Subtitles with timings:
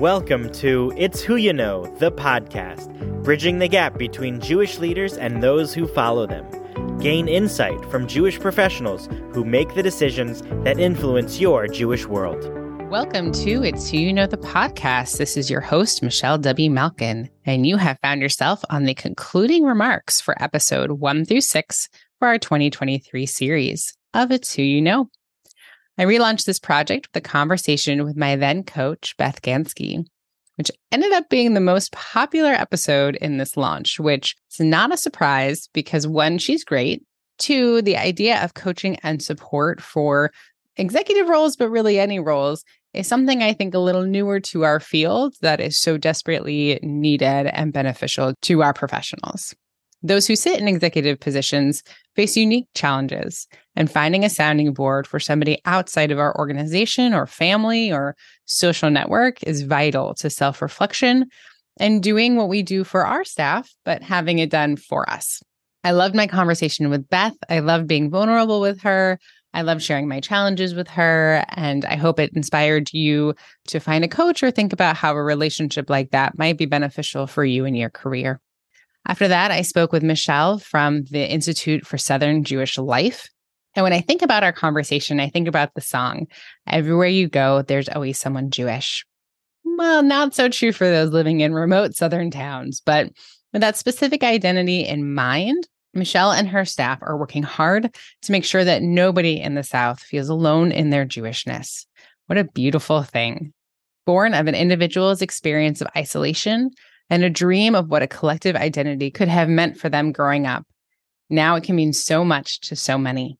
[0.00, 5.40] Welcome to It's Who You Know, the podcast, bridging the gap between Jewish leaders and
[5.40, 6.44] those who follow them.
[6.98, 12.42] Gain insight from Jewish professionals who make the decisions that influence your Jewish world.
[12.90, 15.18] Welcome to It's Who You Know, the podcast.
[15.18, 16.70] This is your host, Michelle W.
[16.72, 21.88] Malkin, and you have found yourself on the concluding remarks for episode one through six
[22.18, 25.08] for our 2023 series of It's Who You Know.
[25.96, 30.04] I relaunched this project with a conversation with my then coach, Beth Gansky,
[30.56, 34.96] which ended up being the most popular episode in this launch, which is not a
[34.96, 37.04] surprise because one, she's great.
[37.38, 40.32] Two, the idea of coaching and support for
[40.76, 44.80] executive roles, but really any roles, is something I think a little newer to our
[44.80, 49.54] field that is so desperately needed and beneficial to our professionals.
[50.04, 51.82] Those who sit in executive positions
[52.14, 57.26] face unique challenges, and finding a sounding board for somebody outside of our organization or
[57.26, 61.24] family or social network is vital to self reflection
[61.78, 65.42] and doing what we do for our staff, but having it done for us.
[65.82, 67.34] I loved my conversation with Beth.
[67.48, 69.18] I loved being vulnerable with her.
[69.54, 71.44] I love sharing my challenges with her.
[71.50, 73.34] And I hope it inspired you
[73.68, 77.26] to find a coach or think about how a relationship like that might be beneficial
[77.26, 78.40] for you in your career.
[79.06, 83.28] After that, I spoke with Michelle from the Institute for Southern Jewish Life.
[83.76, 86.26] And when I think about our conversation, I think about the song,
[86.66, 89.04] Everywhere You Go, There's Always Someone Jewish.
[89.64, 93.10] Well, not so true for those living in remote Southern towns, but
[93.52, 98.44] with that specific identity in mind, Michelle and her staff are working hard to make
[98.44, 101.86] sure that nobody in the South feels alone in their Jewishness.
[102.26, 103.52] What a beautiful thing.
[104.06, 106.70] Born of an individual's experience of isolation,
[107.10, 110.64] and a dream of what a collective identity could have meant for them growing up.
[111.30, 113.38] Now it can mean so much to so many.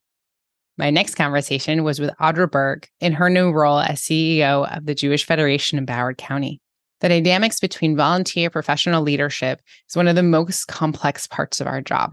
[0.76, 4.94] My next conversation was with Audra Berg in her new role as CEO of the
[4.94, 6.60] Jewish Federation in Broward County.
[7.00, 11.80] The dynamics between volunteer professional leadership is one of the most complex parts of our
[11.80, 12.12] job.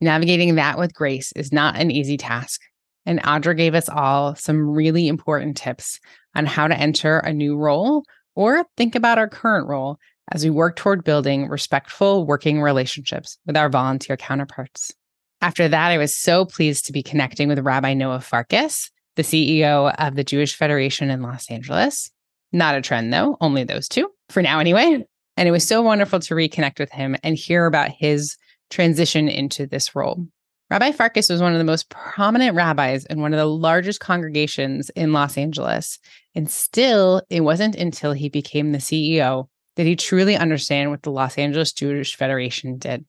[0.00, 2.60] Navigating that with grace is not an easy task.
[3.06, 5.98] And Audra gave us all some really important tips
[6.34, 8.04] on how to enter a new role
[8.34, 9.98] or think about our current role
[10.32, 14.92] as we work toward building respectful working relationships with our volunteer counterparts.
[15.40, 19.94] After that, I was so pleased to be connecting with Rabbi Noah Farkas, the CEO
[19.98, 22.10] of the Jewish Federation in Los Angeles.
[22.52, 25.04] Not a trend, though, only those two for now, anyway.
[25.36, 28.36] And it was so wonderful to reconnect with him and hear about his
[28.70, 30.26] transition into this role.
[30.70, 34.90] Rabbi Farkas was one of the most prominent rabbis in one of the largest congregations
[34.90, 35.98] in Los Angeles.
[36.34, 41.10] And still, it wasn't until he became the CEO did he truly understand what the
[41.10, 43.04] Los Angeles Jewish Federation did?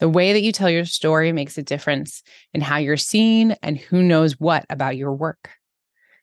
[0.00, 2.22] The way that you tell your story makes a difference
[2.52, 5.50] in how you're seen and who knows what about your work.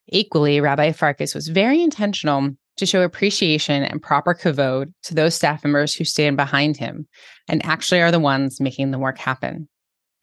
[0.08, 5.64] Equally, Rabbi Farkas was very intentional to show appreciation and proper kavod to those staff
[5.64, 7.08] members who stand behind him
[7.48, 9.68] and actually are the ones making the work happen.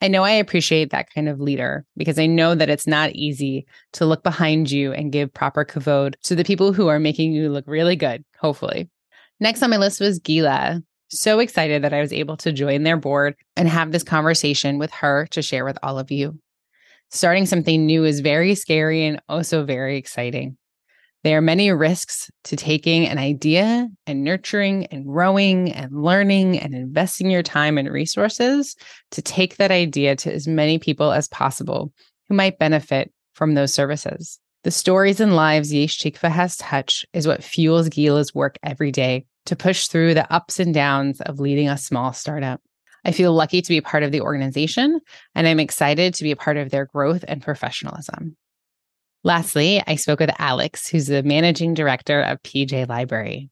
[0.01, 3.67] I know I appreciate that kind of leader because I know that it's not easy
[3.93, 7.49] to look behind you and give proper kavod to the people who are making you
[7.49, 8.89] look really good, hopefully.
[9.41, 10.83] Next on my list was Gila.
[11.09, 14.91] So excited that I was able to join their board and have this conversation with
[14.91, 16.39] her to share with all of you.
[17.09, 20.57] Starting something new is very scary and also very exciting.
[21.23, 26.75] There are many risks to taking an idea and nurturing and growing and learning and
[26.75, 28.75] investing your time and resources
[29.09, 31.91] to take that idea to as many people as possible
[32.29, 34.39] who might benefit from those services.
[34.63, 39.25] The stories and lives Yesh Tikva has touched is what fuels Gila's work every day
[39.45, 42.61] to push through the ups and downs of leading a small startup.
[43.03, 44.99] I feel lucky to be part of the organization,
[45.33, 48.37] and I'm excited to be a part of their growth and professionalism.
[49.23, 53.49] Lastly, I spoke with Alex, who's the managing director of PJ Library.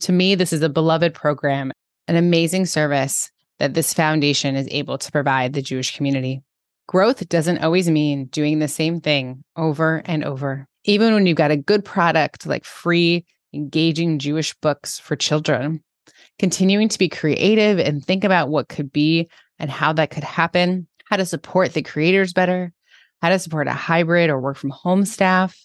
[0.00, 1.72] To me, this is a beloved program,
[2.08, 6.42] an amazing service that this foundation is able to provide the Jewish community.
[6.88, 10.66] Growth doesn't always mean doing the same thing over and over.
[10.84, 13.24] Even when you've got a good product like free
[13.54, 15.82] engaging Jewish books for children,
[16.38, 19.28] continuing to be creative and think about what could be
[19.58, 22.72] and how that could happen, how to support the creators better,
[23.20, 25.56] how to support a hybrid or work from home staff,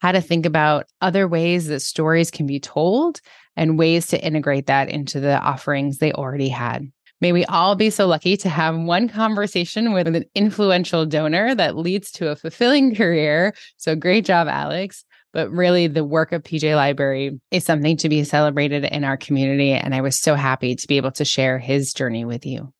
[0.00, 3.20] how to think about other ways that stories can be told,
[3.56, 6.90] and ways to integrate that into the offerings they already had.
[7.20, 11.76] May we all be so lucky to have one conversation with an influential donor that
[11.76, 13.54] leads to a fulfilling career.
[13.78, 15.04] So great job, Alex.
[15.36, 19.72] But really, the work of PJ Library is something to be celebrated in our community.
[19.72, 22.72] And I was so happy to be able to share his journey with you.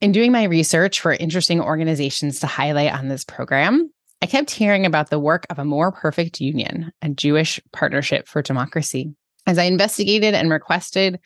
[0.00, 3.88] In doing my research for interesting organizations to highlight on this program,
[4.20, 8.42] I kept hearing about the work of a more perfect union, a Jewish partnership for
[8.42, 9.14] democracy.
[9.46, 11.20] As I investigated and requested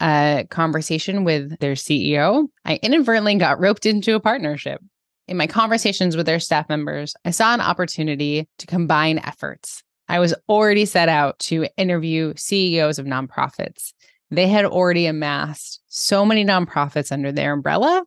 [0.00, 4.80] a conversation with their CEO, I inadvertently got roped into a partnership.
[5.28, 9.84] In my conversations with their staff members, I saw an opportunity to combine efforts.
[10.08, 13.92] I was already set out to interview CEOs of nonprofits.
[14.30, 18.04] They had already amassed so many nonprofits under their umbrella.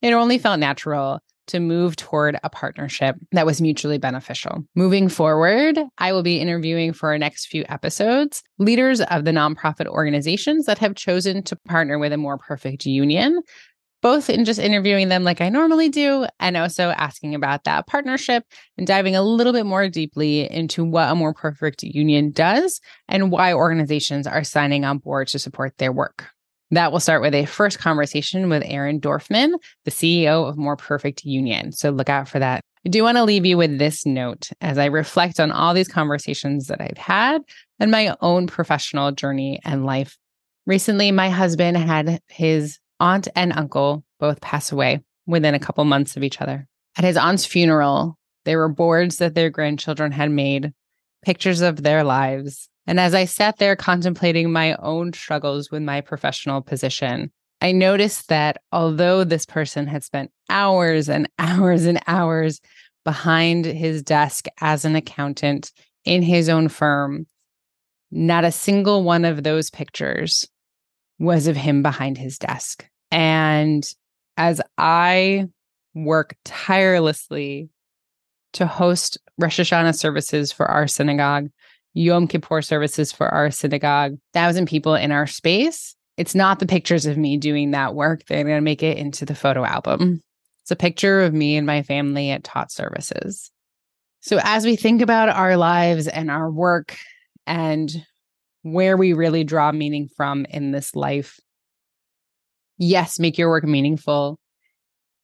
[0.00, 4.64] It only felt natural to move toward a partnership that was mutually beneficial.
[4.74, 9.86] Moving forward, I will be interviewing for our next few episodes leaders of the nonprofit
[9.86, 13.42] organizations that have chosen to partner with a more perfect union.
[14.02, 18.44] Both in just interviewing them like I normally do, and also asking about that partnership
[18.76, 23.30] and diving a little bit more deeply into what a more perfect union does and
[23.30, 26.28] why organizations are signing on board to support their work.
[26.72, 29.52] That will start with a first conversation with Aaron Dorfman,
[29.84, 31.70] the CEO of More Perfect Union.
[31.70, 32.62] So look out for that.
[32.84, 35.86] I do want to leave you with this note as I reflect on all these
[35.86, 37.42] conversations that I've had
[37.78, 40.16] and my own professional journey and life.
[40.66, 46.16] Recently, my husband had his aunt and uncle both pass away within a couple months
[46.16, 46.68] of each other.
[46.96, 50.72] At his aunt's funeral, there were boards that their grandchildren had made,
[51.24, 56.00] pictures of their lives, and as I sat there contemplating my own struggles with my
[56.00, 62.60] professional position, I noticed that although this person had spent hours and hours and hours
[63.04, 65.72] behind his desk as an accountant
[66.04, 67.26] in his own firm,
[68.10, 70.46] not a single one of those pictures
[71.18, 72.84] was of him behind his desk.
[73.12, 73.86] And
[74.36, 75.46] as I
[75.94, 77.68] work tirelessly
[78.54, 81.50] to host Rosh Hashanah services for our synagogue,
[81.94, 85.94] Yom Kippur services for our synagogue, thousand people in our space.
[86.16, 88.24] It's not the pictures of me doing that work.
[88.26, 90.22] They're going to make it into the photo album.
[90.62, 93.50] It's a picture of me and my family at tot services.
[94.20, 96.96] So, as we think about our lives and our work
[97.46, 97.90] and
[98.62, 101.40] where we really draw meaning from in this life,
[102.82, 104.38] yes, make your work meaningful.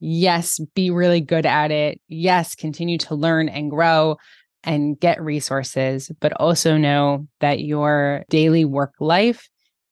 [0.00, 2.00] Yes, be really good at it.
[2.06, 4.16] Yes, continue to learn and grow
[4.62, 9.48] and get resources, but also know that your daily work life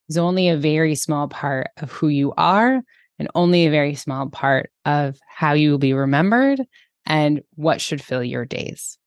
[0.09, 2.83] is only a very small part of who you are
[3.19, 6.61] and only a very small part of how you will be remembered
[7.05, 8.99] and what should fill your days.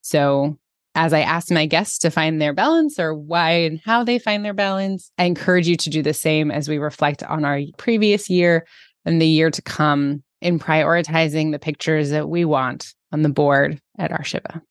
[0.00, 0.58] So,
[0.96, 4.44] as I ask my guests to find their balance or why and how they find
[4.44, 8.30] their balance, I encourage you to do the same as we reflect on our previous
[8.30, 8.66] year
[9.04, 13.78] and the year to come in prioritizing the pictures that we want on the board
[13.98, 14.62] at our Shiva.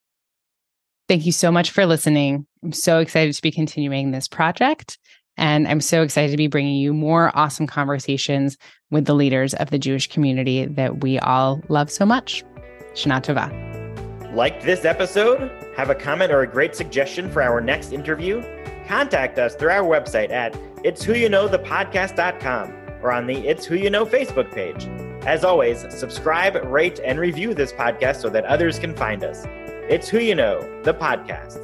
[1.08, 2.48] Thank you so much for listening.
[2.64, 4.98] I'm so excited to be continuing this project.
[5.38, 8.58] And I'm so excited to be bringing you more awesome conversations
[8.90, 12.44] with the leaders of the Jewish community that we all love so much.
[12.94, 13.85] Shana Tova.
[14.36, 15.50] Like this episode?
[15.78, 18.44] Have a comment or a great suggestion for our next interview?
[18.86, 23.48] Contact us through our website at it's who you know the podcast.com or on the
[23.48, 24.88] It's Who You Know Facebook page.
[25.26, 29.46] As always, subscribe, rate, and review this podcast so that others can find us.
[29.90, 31.62] It's Who You Know, the podcast.